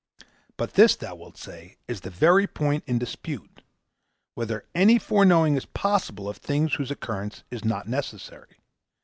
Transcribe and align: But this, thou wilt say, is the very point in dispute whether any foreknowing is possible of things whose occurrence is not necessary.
But 0.57 0.73
this, 0.73 0.95
thou 0.95 1.13
wilt 1.13 1.37
say, 1.37 1.77
is 1.87 2.01
the 2.01 2.09
very 2.09 2.47
point 2.47 2.83
in 2.87 2.97
dispute 2.97 3.61
whether 4.33 4.65
any 4.73 4.97
foreknowing 4.97 5.55
is 5.55 5.67
possible 5.67 6.27
of 6.27 6.37
things 6.37 6.73
whose 6.73 6.89
occurrence 6.89 7.43
is 7.51 7.63
not 7.63 7.87
necessary. 7.87 8.57